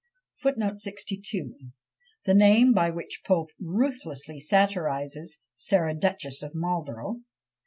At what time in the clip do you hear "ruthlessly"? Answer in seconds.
3.61-4.39